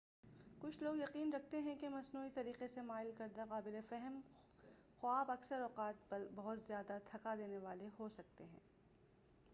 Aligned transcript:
کچھ 0.61 0.81
لوگ 0.83 0.95
یقین 0.97 1.33
رکھتے 1.33 1.59
ہیں 1.59 1.75
کہ 1.75 1.89
مصنوعی 1.89 2.29
طریقے 2.33 2.67
سے 2.67 2.81
مائل 2.81 3.11
کردہ 3.17 3.45
قابلِ 3.49 3.79
فہم 3.89 4.19
خواب 4.97 5.31
اکثر 5.31 5.61
اوقات 5.61 6.13
بہت 6.35 6.61
زیادہ 6.61 6.97
تھکا 7.05 7.35
دینے 7.35 7.57
والے 7.57 7.89
ہو 7.99 8.09
سکتے 8.09 8.43
ہیں 8.43 8.59